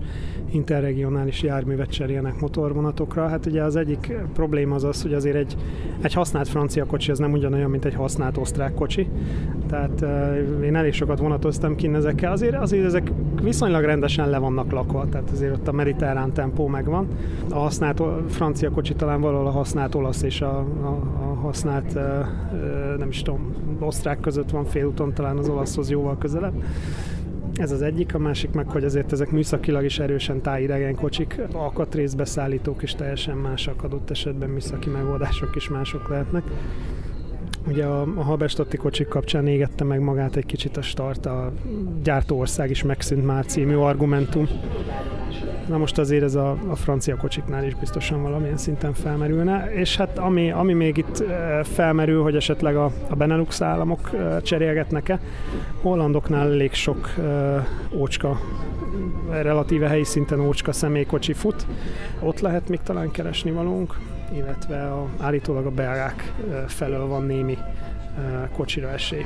interregionális 0.51 1.41
járművet 1.41 1.89
cserélnek 1.89 2.39
motorvonatokra. 2.39 3.27
Hát 3.27 3.45
ugye 3.45 3.63
az 3.63 3.75
egyik 3.75 4.13
probléma 4.33 4.75
az 4.75 4.83
az, 4.83 5.01
hogy 5.01 5.13
azért 5.13 5.36
egy, 5.36 5.55
egy 6.01 6.13
használt 6.13 6.48
francia 6.48 6.86
kocsi 6.86 7.12
az 7.12 7.19
nem 7.19 7.31
ugyanolyan, 7.31 7.69
mint 7.69 7.86
egy 7.86 7.95
használt 7.95 8.38
osztrák 8.38 8.74
kocsi. 8.74 9.09
Tehát 9.67 10.05
én 10.63 10.75
elég 10.75 10.93
sokat 10.93 11.19
vonatoztam 11.19 11.75
ki 11.75 11.88
ezekkel, 11.93 12.31
azért, 12.31 12.55
azért 12.55 12.86
ezek 12.86 13.12
viszonylag 13.41 13.83
rendesen 13.83 14.29
le 14.29 14.38
vannak 14.38 14.71
lakva, 14.71 15.07
tehát 15.09 15.29
azért 15.29 15.53
ott 15.53 15.67
a 15.67 15.71
mediterrán 15.71 16.33
tempó 16.33 16.67
megvan. 16.67 17.07
A 17.50 17.57
használt 17.57 18.01
francia 18.27 18.71
kocsi 18.71 18.93
talán 18.93 19.21
valahol 19.21 19.48
a 19.48 19.51
használt 19.51 19.95
olasz 19.95 20.21
és 20.21 20.41
a, 20.41 20.57
a, 20.81 20.88
a 21.24 21.28
használt 21.39 21.93
nem 22.98 23.10
is 23.10 23.22
tudom, 23.22 23.55
osztrák 23.79 24.19
között 24.19 24.50
van 24.50 24.65
félúton, 24.65 25.13
talán 25.13 25.38
az 25.38 25.50
olaszhoz 25.50 25.89
jóval 25.89 26.17
közelebb. 26.17 26.63
Ez 27.53 27.72
az 27.72 27.81
egyik, 27.81 28.15
a 28.15 28.19
másik 28.19 28.51
meg, 28.51 28.69
hogy 28.69 28.84
azért 28.84 29.12
ezek 29.12 29.31
műszakilag 29.31 29.84
is 29.84 30.00
erősen 30.00 30.41
tájidegen 30.41 30.96
kocsik, 30.96 31.41
alkatrészbeszállítók 31.53 32.84
is 32.84 32.96
teljesen 32.96 33.38
másak, 33.38 33.84
adott 33.84 34.10
esetben 34.10 34.50
műszaki 34.50 34.89
megoldások 34.89 35.55
is 35.55 35.69
mások 35.69 36.10
lehetnek. 36.10 36.43
Ugye 37.68 37.86
a, 37.86 38.01
a 38.01 38.24
Halberstatti 38.24 38.78
kocsik 38.78 39.08
kapcsán 39.08 39.48
égette 39.48 39.84
meg 39.84 40.00
magát 40.00 40.36
egy 40.36 40.46
kicsit 40.46 40.78
a 40.78 40.82
start, 40.82 41.25
a 41.25 41.51
gyártóország 42.04 42.70
is 42.70 42.84
megszűnt 42.84 43.25
már 43.25 43.46
című 43.46 43.75
argumentum. 43.75 44.48
Na 45.68 45.78
most 45.78 45.98
azért 45.98 46.24
ez 46.24 46.36
a, 46.36 46.58
a 46.70 46.75
francia 46.75 47.16
kocsiknál 47.16 47.66
is 47.66 47.75
biztosan 47.75 48.22
valamilyen 48.22 48.58
szinten 48.58 48.94
felmerülne, 48.94 49.72
és 49.74 49.98
hát 49.98 50.18
ami, 50.18 50.51
ami 50.51 50.74
még 50.74 50.98
itt 50.98 51.24
felmerül, 51.63 52.24
hogy 52.24 52.36
esetleg 52.36 52.75
a, 52.75 52.92
a 53.10 53.16
Benelux 53.16 53.62
államok 53.62 54.10
cserélgetnek-e, 54.44 55.20
hollandoknál 55.82 56.51
elég 56.51 56.74
sok 56.74 57.13
ócska 57.94 58.39
relatíve 59.30 59.88
helyi 59.88 60.04
szinten 60.04 60.39
ócska 60.39 60.72
személykocsi 60.72 61.34
fut. 61.34 61.66
Ott 62.20 62.39
lehet 62.39 62.70
még 62.70 62.80
talán 62.84 63.12
keresni 63.12 63.51
valónk. 63.51 63.98
Illetve 64.33 64.91
a, 64.91 65.09
állítólag 65.19 65.65
a 65.65 65.71
belgák 65.71 66.33
felől 66.67 67.07
van 67.07 67.25
némi 67.25 67.57
kocsira 68.53 68.89
esély. 68.89 69.25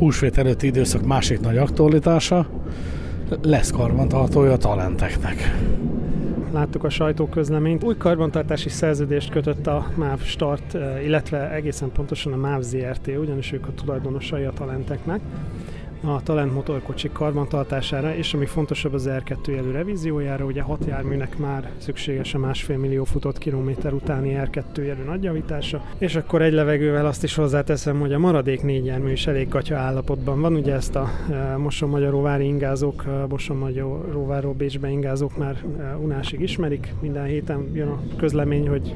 Húsvét 0.00 0.38
előtti 0.38 0.66
időszak 0.66 1.06
másik 1.06 1.40
nagy 1.40 1.56
aktualitása, 1.56 2.46
lesz 3.42 3.70
karbantartója 3.70 4.52
a 4.52 4.56
talenteknek. 4.56 5.56
Láttuk 6.52 6.84
a 6.84 6.90
sajtóközleményt. 6.90 7.84
Új 7.84 7.96
karbantartási 7.96 8.68
szerződést 8.68 9.30
kötött 9.30 9.66
a 9.66 9.86
MÁV 9.94 10.20
Start, 10.22 10.74
eh, 10.74 11.04
illetve 11.04 11.50
egészen 11.50 11.92
pontosan 11.92 12.32
a 12.32 12.36
MÁV 12.36 12.60
ZRT, 12.60 13.06
ugyanis 13.18 13.52
ők 13.52 13.66
a 13.66 13.74
tulajdonosai 13.74 14.44
a 14.44 14.52
talenteknek 14.52 15.20
a 16.04 16.22
Talent 16.22 16.54
motorkocsik 16.54 17.12
karbantartására, 17.12 18.14
és 18.14 18.34
ami 18.34 18.46
fontosabb 18.46 18.92
az 18.92 19.08
R2 19.10 19.48
jelű 19.54 19.70
revíziójára, 19.70 20.44
ugye 20.44 20.62
hat 20.62 20.84
járműnek 20.86 21.38
már 21.38 21.70
szükséges 21.76 22.34
a 22.34 22.38
másfél 22.38 22.78
millió 22.78 23.04
futott 23.04 23.38
kilométer 23.38 23.92
utáni 23.92 24.38
R2 24.44 24.86
jelű 24.86 25.02
nagyjavítása, 25.02 25.84
és 25.98 26.14
akkor 26.14 26.42
egy 26.42 26.52
levegővel 26.52 27.06
azt 27.06 27.24
is 27.24 27.34
hozzáteszem, 27.34 28.00
hogy 28.00 28.12
a 28.12 28.18
maradék 28.18 28.62
négy 28.62 28.84
jármű 28.84 29.10
is 29.10 29.26
elég 29.26 29.48
gatya 29.48 29.76
állapotban 29.76 30.40
van, 30.40 30.54
ugye 30.54 30.74
ezt 30.74 30.96
a 30.96 31.10
e, 31.30 31.56
Moson-Magyaróvári 31.56 32.44
ingázók, 32.44 33.04
e, 33.06 33.26
Moson-Magyaróváról 33.26 34.52
Bécsbe 34.52 34.88
ingázók 34.88 35.36
már 35.36 35.64
e, 35.78 35.96
unásig 35.96 36.40
ismerik, 36.40 36.94
minden 37.00 37.24
héten 37.24 37.70
jön 37.72 37.88
a 37.88 38.00
közlemény, 38.16 38.68
hogy 38.68 38.94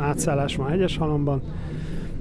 átszállás 0.00 0.56
van 0.56 0.68
Hegyeshalomban, 0.68 1.42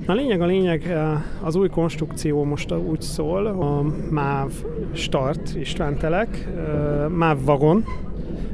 a 0.08 0.14
lényeg 0.14 0.42
a 0.42 0.46
lényeg, 0.46 0.86
eh, 0.88 1.46
az 1.46 1.56
új 1.56 1.70
konstrukció 1.70 2.44
most 2.44 2.72
úgy 2.72 3.02
szól, 3.02 3.46
a 3.46 3.82
MÁV 4.10 4.52
Start 4.92 5.56
István 5.60 5.98
Telek, 5.98 6.48
eh, 6.56 7.10
MÁV 7.10 7.38
Vagon, 7.46 7.86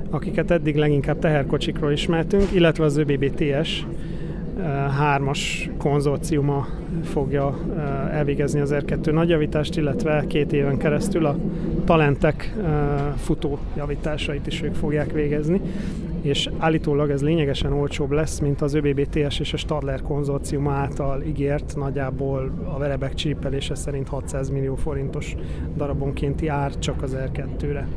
akiket 0.09 0.51
eddig 0.51 0.75
leginkább 0.75 1.19
teherkocsikról 1.19 1.91
ismertünk, 1.91 2.51
illetve 2.53 2.83
az 2.83 2.97
ÖBBTS 2.97 3.85
eh, 4.59 4.65
hármas 4.97 5.69
konzorciuma 5.77 6.67
fogja 7.03 7.57
elvégezni 8.11 8.59
az 8.59 8.73
R2 8.73 9.11
nagyjavítást, 9.11 9.77
illetve 9.77 10.23
két 10.27 10.53
éven 10.53 10.77
keresztül 10.77 11.25
a 11.25 11.35
talentek 11.85 12.53
futó 13.15 13.59
javításait 13.77 14.47
is 14.47 14.61
ők 14.61 14.73
fogják 14.73 15.11
végezni 15.11 15.61
és 16.21 16.49
állítólag 16.57 17.09
ez 17.09 17.21
lényegesen 17.21 17.73
olcsóbb 17.73 18.11
lesz, 18.11 18.39
mint 18.39 18.61
az 18.61 18.73
ÖBBTS 18.73 19.39
és 19.39 19.53
a 19.53 19.57
Stadler 19.57 20.01
konzorcium 20.01 20.67
által 20.67 21.21
ígért, 21.21 21.75
nagyjából 21.75 22.51
a 22.73 22.77
verebek 22.77 23.13
csípelése 23.13 23.75
szerint 23.75 24.07
600 24.07 24.49
millió 24.49 24.75
forintos 24.75 25.35
darabonkénti 25.75 26.47
ár 26.47 26.79
csak 26.79 27.01
az 27.01 27.17
R2-re. 27.19 27.87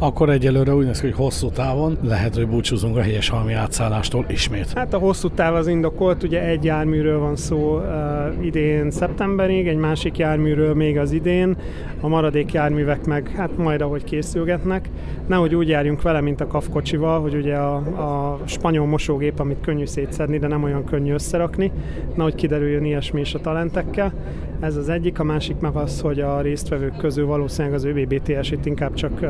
Akkor 0.00 0.30
egyelőre 0.30 0.74
úgy 0.74 0.84
néz 0.84 1.00
ki, 1.00 1.06
hogy 1.06 1.16
hosszú 1.16 1.50
távon 1.50 1.98
lehet, 2.02 2.34
hogy 2.34 2.48
búcsúzunk 2.48 2.96
a 2.96 3.00
helyes 3.00 3.28
halmi 3.28 3.52
átszállástól 3.52 4.24
ismét. 4.28 4.72
Hát 4.72 4.94
a 4.94 4.98
hosszú 4.98 5.28
táv 5.28 5.54
az 5.54 5.66
indokolt, 5.66 6.22
ugye 6.22 6.42
egy 6.42 6.64
járműről 6.64 7.18
van 7.18 7.36
szó 7.36 7.76
uh, 7.76 8.44
idén 8.44 8.90
szeptemberig, 8.90 9.66
egy 9.66 9.76
másik 9.76 10.18
járműről 10.18 10.74
még 10.74 10.98
az 10.98 11.12
idén, 11.12 11.56
a 12.00 12.08
maradék 12.08 12.52
járművek 12.52 13.06
meg 13.06 13.32
hát 13.36 13.56
majd 13.56 13.80
ahogy 13.80 14.04
készülgetnek. 14.04 14.88
Nehogy 15.26 15.54
úgy 15.54 15.68
járjunk 15.68 16.02
vele, 16.02 16.20
mint 16.20 16.40
a 16.40 16.46
kafkocsival, 16.46 17.20
hogy 17.20 17.34
ugye 17.34 17.56
a, 17.56 17.74
a 17.76 18.38
spanyol 18.44 18.86
mosógép, 18.86 19.38
amit 19.40 19.60
könnyű 19.60 19.84
szétszedni, 19.84 20.38
de 20.38 20.46
nem 20.46 20.62
olyan 20.62 20.84
könnyű 20.84 21.12
összerakni, 21.12 21.72
nehogy 22.14 22.34
kiderüljön 22.34 22.84
ilyesmi 22.84 23.20
is 23.20 23.34
a 23.34 23.40
talentekkel. 23.40 24.12
Ez 24.60 24.76
az 24.76 24.88
egyik, 24.88 25.18
a 25.18 25.24
másik 25.24 25.58
meg 25.58 25.74
az, 25.74 26.00
hogy 26.00 26.20
a 26.20 26.40
résztvevők 26.40 26.96
közül 26.96 27.26
valószínűleg 27.26 27.76
az 27.76 27.84
ÖBBTS 27.84 28.50
itt 28.50 28.66
inkább 28.66 28.94
csak 28.94 29.12
uh, 29.22 29.28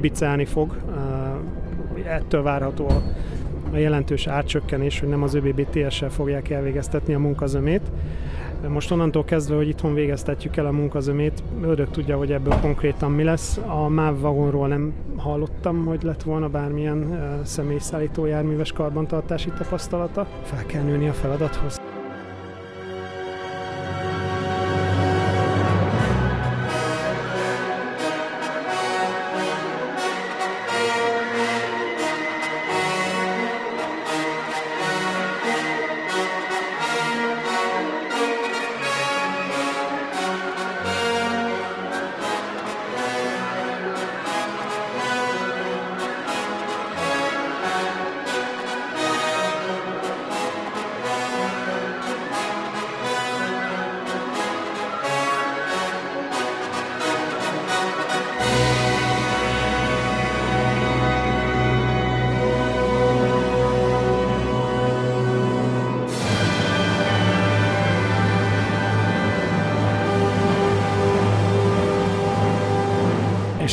kibicelni 0.00 0.44
fog. 0.44 0.76
Ettől 2.04 2.42
várható 2.42 2.88
a, 2.88 3.76
jelentős 3.76 4.26
átcsökkenés, 4.26 5.00
hogy 5.00 5.08
nem 5.08 5.22
az 5.22 5.34
ÖBBTS-sel 5.34 6.10
fogják 6.10 6.50
elvégeztetni 6.50 7.14
a 7.14 7.18
munkazömét. 7.18 7.82
Most 8.68 8.90
onnantól 8.90 9.24
kezdve, 9.24 9.56
hogy 9.56 9.68
itthon 9.68 9.94
végeztetjük 9.94 10.56
el 10.56 10.66
a 10.66 10.70
munkazömét, 10.70 11.42
ördög 11.62 11.90
tudja, 11.90 12.16
hogy 12.16 12.32
ebből 12.32 12.60
konkrétan 12.60 13.10
mi 13.10 13.22
lesz. 13.22 13.60
A 13.66 13.88
MÁV 13.88 14.20
vagonról 14.20 14.68
nem 14.68 14.92
hallottam, 15.16 15.84
hogy 15.84 16.02
lett 16.02 16.22
volna 16.22 16.48
bármilyen 16.48 17.20
személyszállító 17.44 18.26
járműves 18.26 18.72
karbantartási 18.72 19.50
tapasztalata. 19.58 20.26
Fel 20.42 20.66
kell 20.66 20.82
nőni 20.82 21.08
a 21.08 21.12
feladathoz. 21.12 21.79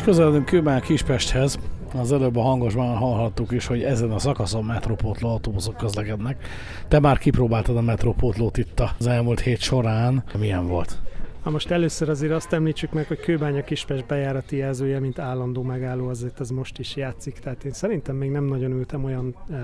Közeledünk 0.07 0.45
Kőbán 0.45 0.81
Kispesthez. 0.81 1.59
Az 1.93 2.11
előbb 2.11 2.35
a 2.35 2.41
hangosban 2.41 2.95
hallhattuk 2.95 3.51
is, 3.51 3.65
hogy 3.65 3.83
ezen 3.83 4.11
a 4.11 4.19
szakaszon 4.19 4.63
metrópótló 4.63 5.29
autóbuszok 5.29 5.77
közlekednek. 5.77 6.47
Te 6.87 6.99
már 6.99 7.17
kipróbáltad 7.17 7.77
a 7.77 7.81
metrópótlót 7.81 8.57
itt 8.57 8.83
az 8.99 9.07
elmúlt 9.07 9.39
hét 9.39 9.59
során. 9.59 10.23
Milyen 10.37 10.67
volt? 10.67 10.97
Ha 11.41 11.49
most 11.49 11.71
először 11.71 12.09
azért 12.09 12.31
azt 12.31 12.53
említsük 12.53 12.93
meg, 12.93 13.07
hogy 13.07 13.19
Kőbánya 13.19 13.63
Kispest 13.63 14.05
bejárati 14.05 14.57
jelzője, 14.57 14.99
mint 14.99 15.19
állandó 15.19 15.61
megálló, 15.61 16.07
azért 16.07 16.39
ez 16.39 16.49
most 16.49 16.79
is 16.79 16.95
játszik. 16.95 17.39
Tehát 17.39 17.63
én 17.63 17.73
szerintem 17.73 18.15
még 18.15 18.31
nem 18.31 18.43
nagyon 18.43 18.71
ültem 18.71 19.03
olyan 19.03 19.35
uh, 19.47 19.57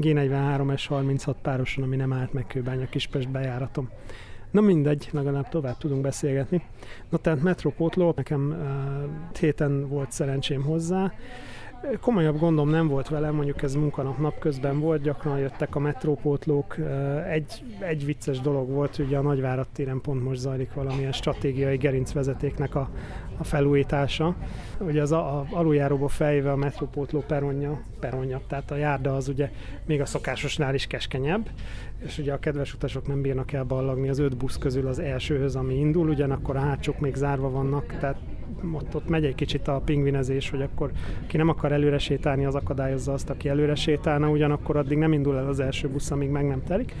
G43 0.00 0.78
S36 0.88 1.34
pároson, 1.42 1.84
ami 1.84 1.96
nem 1.96 2.12
állt 2.12 2.32
meg 2.32 2.46
Kőbánya 2.46 2.88
Kispest 2.88 3.30
bejáratom. 3.30 3.88
Na 4.50 4.60
mindegy, 4.60 5.08
legalább 5.12 5.48
tovább 5.48 5.78
tudunk 5.78 6.02
beszélgetni. 6.02 6.62
Na 7.08 7.18
tehát 7.18 7.42
Metropótló, 7.42 8.12
nekem 8.16 8.50
uh, 8.50 9.38
héten 9.38 9.88
volt 9.88 10.12
szerencsém 10.12 10.62
hozzá, 10.62 11.12
Komolyabb 12.00 12.38
gondom 12.38 12.68
nem 12.68 12.88
volt 12.88 13.08
vele, 13.08 13.30
mondjuk 13.30 13.62
ez 13.62 13.74
munkanap 13.74 14.18
napközben 14.18 14.80
volt, 14.80 15.02
gyakran 15.02 15.38
jöttek 15.38 15.74
a 15.74 15.78
metrópótlók. 15.78 16.76
Egy, 17.30 17.62
egy 17.78 18.04
vicces 18.04 18.40
dolog 18.40 18.68
volt, 18.68 18.98
ugye 18.98 19.18
a 19.18 19.22
Nagyvárad 19.22 19.66
téren 19.72 20.00
pont 20.00 20.24
most 20.24 20.40
zajlik 20.40 20.72
valamilyen 20.72 21.12
stratégiai 21.12 21.76
gerincvezetéknek 21.76 22.74
a, 22.74 22.90
a 23.36 23.44
felújítása. 23.44 24.34
Ugye 24.80 25.02
az 25.02 25.12
a, 25.12 25.38
a 25.38 25.46
aluljáróba 25.50 26.08
fejve 26.08 26.52
a 26.52 26.56
metrópótló 26.56 27.20
peronja, 27.26 27.80
peronja, 28.00 28.40
tehát 28.48 28.70
a 28.70 28.76
járda 28.76 29.14
az 29.14 29.28
ugye 29.28 29.50
még 29.84 30.00
a 30.00 30.06
szokásosnál 30.06 30.74
is 30.74 30.86
keskenyebb, 30.86 31.48
és 32.04 32.18
ugye 32.18 32.32
a 32.32 32.38
kedves 32.38 32.74
utasok 32.74 33.06
nem 33.06 33.22
bírnak 33.22 33.52
el 33.52 33.64
ballagni 33.64 34.08
az 34.08 34.18
öt 34.18 34.36
busz 34.36 34.58
közül 34.58 34.86
az 34.86 34.98
elsőhöz, 34.98 35.56
ami 35.56 35.74
indul, 35.74 36.08
ugyanakkor 36.08 36.56
a 36.56 36.60
hátsók 36.60 36.98
még 36.98 37.14
zárva 37.14 37.50
vannak, 37.50 37.96
tehát 38.00 38.18
ott, 38.72 38.94
ott 38.94 39.08
megy 39.08 39.24
egy 39.24 39.34
kicsit 39.34 39.68
a 39.68 39.80
pingvinezés, 39.84 40.50
hogy 40.50 40.62
akkor 40.62 40.90
ki 41.26 41.36
nem 41.36 41.48
akar 41.48 41.72
előre 41.72 41.98
sétálni, 41.98 42.44
az 42.44 42.54
akadályozza 42.54 43.12
azt, 43.12 43.30
aki 43.30 43.48
előre 43.48 43.74
sétálna, 43.74 44.30
ugyanakkor 44.30 44.76
addig 44.76 44.98
nem 44.98 45.12
indul 45.12 45.36
el 45.36 45.48
az 45.48 45.60
első 45.60 45.88
busz, 45.88 46.10
amíg 46.10 46.28
meg 46.28 46.46
nem 46.46 46.62
telik. 46.64 46.94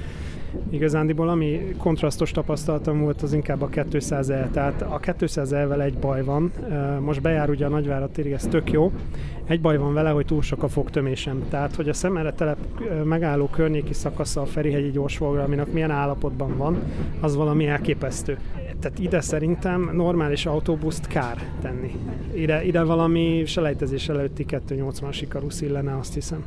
Igazándiból 0.70 1.28
ami 1.28 1.60
kontrasztos 1.78 2.30
tapasztalatom 2.30 3.00
volt, 3.00 3.22
az 3.22 3.32
inkább 3.32 3.62
a 3.62 3.68
200 3.90 4.30
el. 4.30 4.50
Tehát 4.50 4.82
a 4.82 5.00
200 5.18 5.52
elvel 5.52 5.82
egy 5.82 5.98
baj 5.98 6.24
van. 6.24 6.52
Most 7.00 7.22
bejár 7.22 7.50
ugye 7.50 7.66
a 7.66 7.68
Nagyvárad 7.68 8.10
térig, 8.10 8.32
ez 8.32 8.46
tök 8.46 8.70
jó. 8.70 8.92
Egy 9.46 9.60
baj 9.60 9.78
van 9.78 9.94
vele, 9.94 10.10
hogy 10.10 10.26
túl 10.26 10.42
sok 10.42 10.62
a 10.62 10.68
fogtömésem. 10.68 11.42
Tehát, 11.48 11.74
hogy 11.74 11.88
a 11.88 11.92
szemere 11.92 12.32
telep 12.32 12.58
megálló 13.04 13.46
környéki 13.46 13.92
szakasza 13.92 14.40
a 14.40 14.46
Ferihegyi 14.46 14.90
gyorsfogra, 14.90 15.42
aminek 15.42 15.72
milyen 15.72 15.90
állapotban 15.90 16.56
van, 16.56 16.78
az 17.20 17.36
valami 17.36 17.66
elképesztő. 17.66 18.38
Tehát 18.80 18.98
ide 18.98 19.20
szerintem 19.20 19.90
normális 19.92 20.46
autóbuszt 20.46 21.06
kár 21.06 21.42
tenni. 21.60 21.94
Ide, 22.34 22.64
ide 22.64 22.82
valami 22.82 23.42
selejtezés 23.46 24.08
előtti 24.08 24.46
280-as 24.48 25.18
ikarusz 25.20 25.60
illene, 25.60 25.96
azt 25.96 26.14
hiszem. 26.14 26.44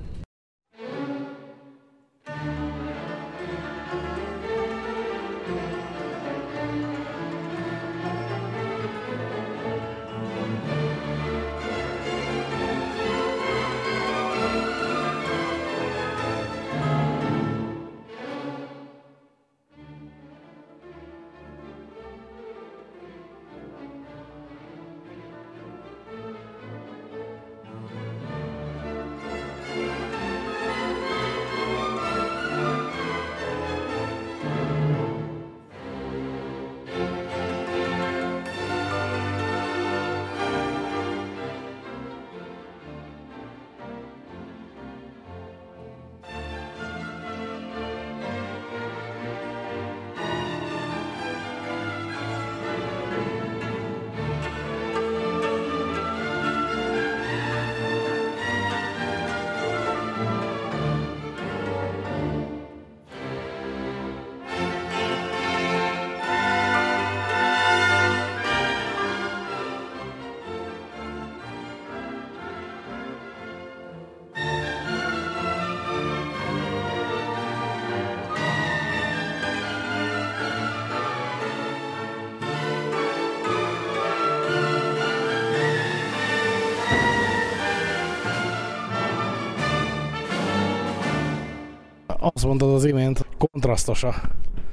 Azt 92.33 92.45
mondod 92.45 92.73
az 92.73 92.85
imént, 92.85 93.25
kontrasztos 93.37 94.03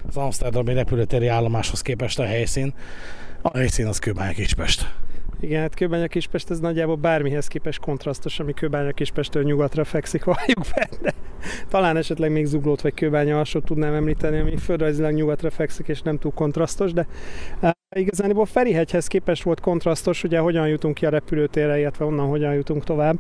az 0.09 0.17
Amsterdami 0.17 0.75
repülőtéri 0.75 1.27
állomáshoz 1.27 1.81
képest 1.81 2.19
a 2.19 2.25
helyszín. 2.25 2.75
A 3.43 3.57
helyszín 3.57 3.87
az 3.87 3.99
Kőbánya 3.99 4.33
Kispest. 4.33 4.95
Igen, 5.41 5.61
hát 5.61 5.75
Kőbánya 5.75 6.07
Kispest 6.07 6.51
ez 6.51 6.61
nagyjából 6.61 6.97
bármihez 6.97 7.47
képest 7.47 7.81
kontrasztos, 7.81 8.39
ami 8.41 8.53
Kőbánya 8.53 8.93
Kispestől 8.93 9.43
nyugatra 9.43 9.85
fekszik, 9.85 10.25
valljuk 10.35 10.67
be, 10.75 10.89
de 11.03 11.15
talán 11.69 11.97
esetleg 11.97 12.33
még 12.33 12.47
Zuglót 12.47 12.81
vagy 12.81 12.95
Kőbánya 12.95 13.39
alsót 13.39 13.65
tudnám 13.65 13.95
említeni, 13.95 14.39
ami 14.39 14.57
földrajzilag 14.57 15.13
nyugatra 15.13 15.51
fekszik 15.51 15.89
és 15.89 16.03
nem 16.03 16.19
túl 16.19 16.33
kontrasztos, 16.33 16.93
de 16.93 17.07
Igazából 17.97 18.47
Ferihegyhez 18.47 19.07
képest 19.07 19.43
volt 19.43 19.61
kontrasztos, 19.61 20.25
ugye 20.25 20.39
hogyan 20.39 20.69
jutunk 20.69 20.95
ki 20.95 21.07
a 21.07 21.11
repülőtérre, 21.11 21.79
illetve 21.79 22.05
onnan 22.05 22.29
hogyan 22.29 22.55
jutunk 22.55 22.85
tovább. 22.85 23.19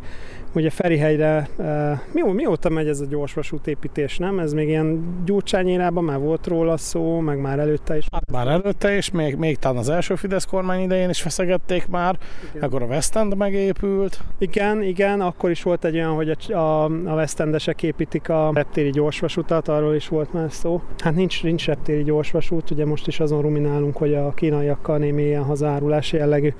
Ugye 0.52 0.70
Ferihegyre, 0.70 1.48
uh, 1.56 1.66
mi, 2.12 2.32
mióta 2.32 2.68
megy 2.68 2.88
ez 2.88 3.00
a 3.00 3.04
gyorsvasút 3.04 3.66
építés, 3.66 4.18
nem? 4.18 4.38
Ez 4.38 4.52
még 4.52 4.68
ilyen 4.68 5.22
gyurcsányérában 5.24 6.04
már 6.04 6.18
volt 6.18 6.46
róla 6.46 6.76
szó, 6.76 7.18
meg 7.18 7.40
már 7.40 7.58
előtte 7.58 7.96
is. 7.96 8.06
Hát 8.12 8.30
már 8.30 8.46
előtte 8.46 8.96
is, 8.96 9.10
még, 9.10 9.36
még 9.36 9.58
talán 9.58 9.76
az 9.76 9.88
első 9.88 10.14
Fidesz 10.14 10.44
kormány 10.44 10.82
idején 10.82 11.08
is 11.08 11.22
feszegették 11.22 11.88
már, 11.88 12.18
igen. 12.50 12.68
akkor 12.68 12.82
a 12.82 12.86
West 12.86 13.16
End 13.16 13.36
megépült. 13.36 14.20
Igen, 14.38 14.82
igen, 14.82 15.20
akkor 15.20 15.50
is 15.50 15.62
volt 15.62 15.84
egy 15.84 15.94
olyan, 15.94 16.14
hogy 16.14 16.30
a, 16.30 16.52
a, 16.52 16.84
a 16.84 17.14
West 17.14 17.40
Endesek 17.40 17.82
építik 17.82 18.28
a 18.28 18.50
reptéri 18.54 18.90
gyorsvasutat, 18.90 19.68
arról 19.68 19.94
is 19.94 20.08
volt 20.08 20.32
már 20.32 20.52
szó. 20.52 20.82
Hát 20.98 21.14
nincs, 21.14 21.42
nincs 21.42 21.66
reptéri 21.66 22.02
gyorsvasút, 22.02 22.70
ugye 22.70 22.86
most 22.86 23.06
is 23.06 23.20
azon 23.20 23.42
ruminálunk, 23.42 23.96
hogy 23.96 24.14
a 24.14 24.34
kínai 24.34 24.65
kínaiakkal 24.66 24.98
némi 24.98 25.22
ilyen 25.22 25.42
hazárulás 25.42 26.12
jellegű 26.12 26.52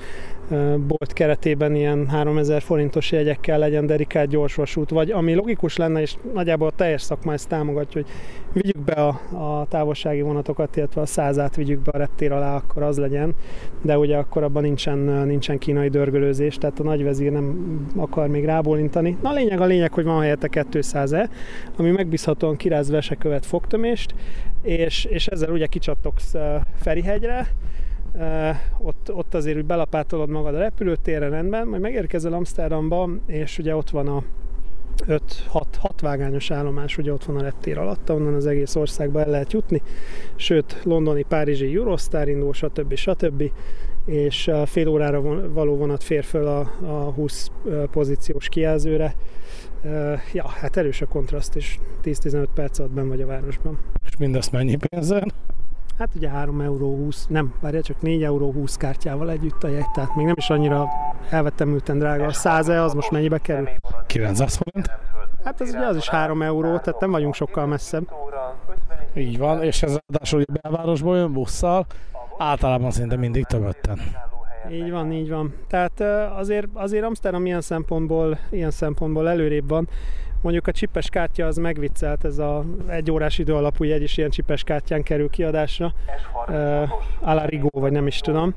bolt 0.87 1.13
keretében 1.13 1.75
ilyen 1.75 2.09
3000 2.09 2.63
forintos 2.63 3.13
jegyekkel 3.13 3.59
legyen 3.59 3.87
dedikált 3.87 4.29
gyorsvasút, 4.29 4.91
vagy 4.91 5.11
ami 5.11 5.35
logikus 5.35 5.77
lenne, 5.77 6.01
és 6.01 6.17
nagyjából 6.35 6.69
a 6.69 6.73
teljes 6.77 7.03
szakma 7.03 7.33
ezt 7.33 7.49
támogatja, 7.49 8.03
hogy 8.03 8.11
vigyük 8.53 8.79
be 8.79 8.93
a, 8.93 9.09
a 9.33 9.67
távolsági 9.69 10.21
vonatokat, 10.21 10.77
illetve 10.77 11.01
a 11.01 11.07
százát 11.07 11.57
vigyük 11.57 11.81
be 11.81 11.91
a 11.91 11.99
reptér 11.99 12.33
alá, 12.33 12.57
akkor 12.57 12.83
az 12.83 12.99
legyen, 12.99 13.35
de 13.83 13.99
ugye 13.99 14.17
akkor 14.17 14.43
abban 14.43 14.63
nincsen, 14.63 14.99
nincsen 15.27 15.59
kínai 15.59 15.89
dörgölőzés, 15.89 16.59
tehát 16.59 16.81
a 16.81 16.83
nagyvezír 16.83 17.33
nem 17.33 17.87
akar 17.97 18.29
még 18.29 18.45
rábólintani. 18.45 19.17
Na 19.23 19.29
a 19.29 19.33
lényeg 19.33 19.61
a 19.61 19.65
lényeg, 19.65 19.93
hogy 19.93 20.05
van 20.05 20.21
helyette 20.21 20.49
200-e, 20.51 21.29
ami 21.77 21.91
megbízhatóan 21.91 22.57
kiráz 22.57 22.91
vesekövet 22.91 23.47
fogtömést, 23.47 24.15
és, 24.63 25.05
és 25.05 25.27
ezzel 25.27 25.51
ugye 25.51 25.67
kicsatogsz 25.67 26.35
Ferihegyre, 26.81 27.47
ott, 28.79 29.13
ott 29.13 29.35
azért 29.35 29.57
úgy 29.57 29.65
belapátolod 29.65 30.29
magad 30.29 30.55
a 30.55 30.59
repülőtérre 30.59 31.29
rendben, 31.29 31.69
majd 31.69 31.83
megérkezel 31.83 32.33
Amsterdamba, 32.33 33.11
és 33.27 33.59
ugye 33.59 33.77
ott 33.77 33.91
van 33.91 34.09
a 34.09 34.23
5-6 35.07 35.21
vágányos 36.01 36.51
állomás, 36.51 36.99
ugye 36.99 37.13
ott 37.13 37.25
van 37.25 37.37
a 37.37 37.43
reptér 37.43 37.79
alatt, 37.79 38.11
onnan 38.11 38.35
az 38.35 38.47
egész 38.47 38.75
országba 38.75 39.21
el 39.21 39.31
lehet 39.31 39.53
jutni, 39.53 39.83
sőt, 40.37 40.81
londoni, 40.83 41.23
párizsi 41.23 41.77
Eurostar 41.77 42.29
indul, 42.29 42.53
stb. 42.53 42.95
stb. 42.95 43.51
és 44.05 44.51
fél 44.65 44.89
órára 44.89 45.49
való 45.49 45.77
vonat 45.77 46.03
fér 46.03 46.25
föl 46.25 46.47
a, 46.47 46.59
a 46.83 47.13
20 47.13 47.51
pozíciós 47.91 48.49
kijelzőre. 48.49 49.15
Ja, 50.33 50.49
hát 50.49 50.77
erős 50.77 51.01
a 51.01 51.07
kontraszt, 51.07 51.57
és 51.57 51.79
10-15 52.05 52.47
perc 52.55 52.79
alatt 52.79 52.93
ben 52.93 53.09
vagy 53.09 53.21
a 53.21 53.27
városban. 53.27 53.79
És 54.05 54.17
mindezt 54.17 54.53
mennyi 54.53 54.77
pénzen? 54.89 55.33
Hát 55.99 56.09
ugye 56.15 56.29
3 56.29 56.61
euró 56.61 56.97
20, 56.97 57.27
nem, 57.27 57.55
várja 57.61 57.83
csak 57.83 58.01
4 58.01 58.23
euró 58.23 58.53
20 58.53 58.77
kártyával 58.77 59.31
együtt 59.31 59.63
a 59.63 59.69
jegy, 59.69 59.91
tehát 59.95 60.17
még 60.17 60.27
nem 60.27 60.35
is 60.39 60.51
annyira 60.51 60.89
elvettem 61.31 61.69
műten 61.69 61.99
drága. 61.99 62.27
A 62.27 62.33
100 62.33 62.69
az 62.69 62.93
most 62.93 63.11
mennyibe 63.11 63.39
kerül? 63.39 63.69
900 64.07 64.55
forint. 64.57 64.91
Hát 65.45 65.61
ez 65.61 65.69
ugye 65.69 65.87
az 65.87 65.97
is 65.97 66.09
3 66.09 66.43
euró, 66.43 66.79
tehát 66.79 67.01
nem 67.01 67.11
vagyunk 67.11 67.35
sokkal 67.35 67.67
messzebb. 67.67 68.11
Így 69.15 69.39
van, 69.39 69.63
és 69.63 69.83
ez 69.83 69.99
ráadásul 70.07 70.41
ugye 70.41 70.59
belvárosból 70.61 71.17
jön 71.17 71.33
busszal, 71.33 71.87
általában 72.39 72.91
szinte 72.91 73.17
mindig 73.17 73.45
töbötten. 73.45 74.01
Így 74.71 74.91
van, 74.91 75.13
így 75.13 75.31
van. 75.31 75.55
Tehát 75.69 76.01
azért, 76.37 76.67
azért 76.73 77.05
Amsterdam 77.05 77.47
ilyen 77.47 77.61
szempontból, 77.61 78.39
ilyen 78.51 78.71
szempontból 78.71 79.29
előrébb 79.29 79.69
van. 79.69 79.89
Mondjuk 80.41 80.67
a 80.67 80.73
csipes 80.73 81.09
kártya 81.09 81.47
az 81.47 81.57
megviccelt, 81.57 82.25
ez 82.25 82.39
a 82.39 82.65
egy 82.87 83.11
órás 83.11 83.39
idő 83.39 83.55
alapú 83.55 83.85
jegy 83.85 84.03
is 84.03 84.17
ilyen 84.17 84.31
csipes 84.31 84.63
kártyán 84.63 85.03
kerül 85.03 85.31
kiadásra. 85.31 85.93
Uh, 86.49 86.89
Alarigo, 87.21 87.69
vagy 87.73 87.93
nem 87.93 88.07
is 88.07 88.21
tudom. 88.21 88.55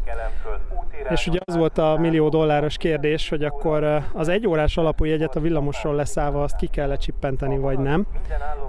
És 1.10 1.28
ugye 1.28 1.40
az 1.46 1.56
volt 1.56 1.78
a 1.78 1.98
millió 2.00 2.30
dolláros 2.30 2.78
kérdés, 2.78 3.30
hogy 3.30 3.44
akkor 3.44 4.04
az 4.14 4.28
egy 4.28 4.48
órás 4.48 4.78
alapú 4.78 5.04
jegyet 5.04 5.36
a 5.36 5.40
villamosról 5.40 5.96
leszállva 5.96 6.44
azt 6.44 6.56
ki 6.56 6.68
kell 6.68 6.98
csippenteni, 6.98 7.58
vagy 7.58 7.80
nem. 7.80 8.06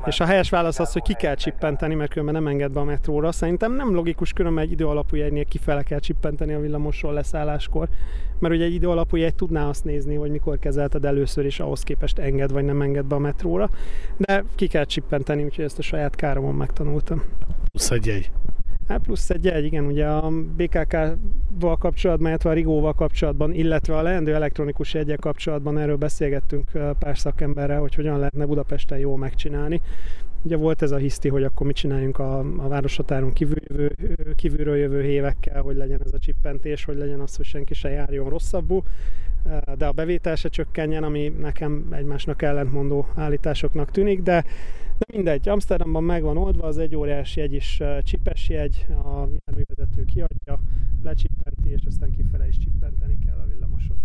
És 0.07 0.21
a 0.21 0.25
helyes 0.25 0.51
válasz 0.51 0.79
az, 0.79 0.93
hogy 0.93 1.03
ki 1.03 1.15
kell 1.15 1.35
csippenteni, 1.35 1.95
mert 1.95 2.11
különben 2.11 2.35
nem 2.35 2.47
enged 2.47 2.73
be 2.73 2.81
a 2.81 2.85
metróra. 2.85 3.33
Szerintem 3.33 3.73
nem 3.73 3.95
logikus, 3.95 4.33
különben 4.33 4.65
egy 4.65 4.73
idő 4.73 4.87
alapú 4.87 5.17
jegynél 5.17 5.45
kifele 5.45 5.83
kell 5.83 5.99
csippenteni 5.99 6.53
a 6.53 6.61
villamosról 6.61 7.13
leszálláskor. 7.13 7.89
Mert 8.39 8.55
ugye 8.55 8.65
egy 8.65 8.75
idő 8.75 8.89
alapú 8.89 9.17
jegy 9.17 9.35
tudná 9.35 9.69
azt 9.69 9.85
nézni, 9.85 10.15
hogy 10.15 10.31
mikor 10.31 10.59
kezelted 10.59 11.05
először, 11.05 11.45
és 11.45 11.61
ahhoz 11.61 11.83
képest 11.83 12.19
enged 12.19 12.53
vagy 12.53 12.65
nem 12.65 12.83
enged 12.83 13.00
be 13.05 13.15
a 13.15 13.19
metróra. 13.19 13.71
De 14.17 14.45
ki 14.55 14.67
kell 14.67 14.85
csippenteni, 14.85 15.45
úgyhogy 15.45 15.65
ezt 15.65 15.79
a 15.79 15.83
saját 15.83 16.17
káromon 16.17 16.55
megtanultam. 16.55 17.23
Plusz 17.71 17.91
egy 17.91 18.07
jegy. 18.07 18.31
Hát 18.91 19.01
plusz 19.01 19.31
egy 19.31 19.49
egy, 19.49 19.65
igen, 19.65 19.85
ugye 19.85 20.07
a 20.07 20.31
BKK-val 20.57 21.77
kapcsolatban, 21.77 22.29
illetve 22.29 22.51
a 22.51 22.53
Rigóval 22.53 22.93
kapcsolatban, 22.93 23.55
illetve 23.55 23.97
a 23.97 24.03
leendő 24.03 24.35
elektronikus 24.35 24.95
jegyek 24.95 25.19
kapcsolatban 25.19 25.79
erről 25.79 25.97
beszélgettünk 25.97 26.71
pár 26.99 27.19
szakemberrel, 27.19 27.81
hogy 27.81 27.95
hogyan 27.95 28.19
lehetne 28.19 28.47
Budapesten 28.47 28.99
jól 28.99 29.17
megcsinálni. 29.17 29.81
Ugye 30.43 30.57
volt 30.57 30.83
ez 30.83 30.91
a 30.91 30.97
hiszti, 30.97 31.29
hogy 31.29 31.43
akkor 31.43 31.67
mit 31.67 31.77
csináljunk 31.77 32.19
a, 32.19 32.39
a 32.39 32.69
városhatáron 32.69 33.33
kívül 33.33 33.59
jövő, 33.69 33.97
kívülről 34.37 34.77
jövő 34.77 35.03
évekkel, 35.03 35.63
hogy 35.63 35.77
legyen 35.77 36.01
ez 36.05 36.13
a 36.13 36.19
csippentés, 36.19 36.85
hogy 36.85 36.97
legyen 36.97 37.21
az, 37.21 37.37
hogy 37.37 37.45
senki 37.45 37.75
se 37.75 37.89
járjon 37.89 38.29
rosszabbul, 38.29 38.83
de 39.77 39.87
a 39.87 39.93
bevétel 39.93 40.37
se 40.37 40.49
csökkenjen, 40.49 41.03
ami 41.03 41.29
nekem 41.29 41.87
egymásnak 41.91 42.43
ellentmondó 42.43 43.07
állításoknak 43.15 43.91
tűnik, 43.91 44.23
de 44.23 44.45
de 45.01 45.07
mindegy, 45.17 45.49
Amsterdamban 45.49 46.05
meg 46.05 46.23
van 46.23 46.37
oldva, 46.37 46.67
az 46.67 46.79
egy 46.79 46.97
órás 46.97 47.37
jegy 47.37 47.53
is 47.53 47.83
csipes 48.03 48.49
jegy, 48.49 48.87
a 48.89 49.29
járművezető 49.47 50.05
kiadja, 50.05 50.61
lecsippenti, 51.03 51.71
és 51.71 51.83
aztán 51.87 52.11
kifele 52.11 52.49
is 52.49 52.59
csippenteni 52.59 53.19
kell 53.27 53.39
a 53.39 53.47
villamoson. 53.49 53.97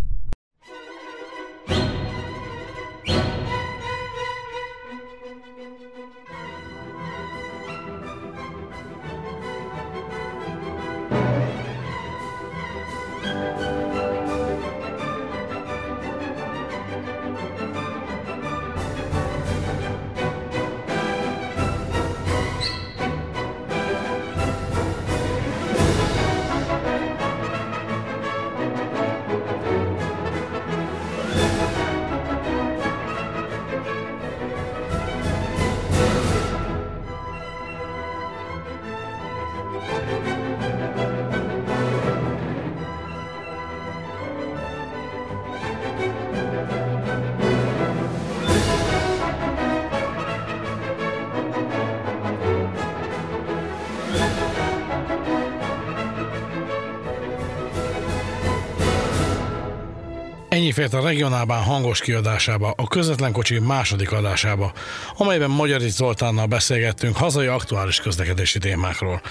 Ennyi 60.66 60.74
fért 60.74 60.94
a 60.94 61.02
regionálban 61.02 61.64
hangos 61.64 62.00
kiadásába, 62.00 62.74
a 62.78 62.88
közvetlen 62.88 63.32
kocsi 63.32 63.60
második 63.60 64.12
adásába, 64.12 64.72
amelyben 65.18 65.50
Magyari 65.50 65.90
Zoltánnal 65.90 66.46
beszélgettünk 66.46 67.18
hazai 67.18 67.48
aktuális 67.48 68.00
közlekedési 68.00 68.60
témákról. 68.60 69.22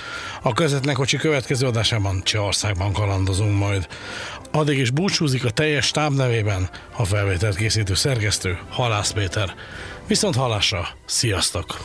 A 0.42 0.52
közvetlen 0.52 0.94
kocsi 0.94 1.16
következő 1.16 1.66
adásában 1.66 2.22
Csehországban 2.24 2.92
kalandozunk 2.92 3.58
majd. 3.58 3.86
Addig 4.52 4.78
is 4.78 4.90
búcsúzik 4.90 5.44
a 5.44 5.50
teljes 5.50 5.86
stáb 5.86 6.14
nevében 6.14 6.70
a 6.96 7.04
felvételt 7.04 7.56
készítő 7.56 7.94
szerkesztő 7.94 8.58
Halász 8.70 9.10
Péter. 9.10 9.54
Viszont 10.06 10.34
halásra, 10.34 10.88
sziasztok! 11.04 11.76